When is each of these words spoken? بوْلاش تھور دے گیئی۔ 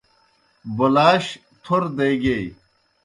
بوْلاش 0.77 1.25
تھور 1.63 1.83
دے 1.97 2.09
گیئی۔ 2.21 2.47